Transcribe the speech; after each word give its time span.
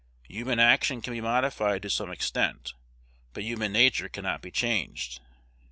Human 0.27 0.57
action 0.57 0.99
can 1.03 1.13
be 1.13 1.21
modified 1.21 1.83
to 1.83 1.89
some 1.91 2.09
extent; 2.09 2.73
but 3.33 3.43
human 3.43 3.71
nature 3.71 4.09
cannot 4.09 4.41
be 4.41 4.49
changed. 4.49 5.19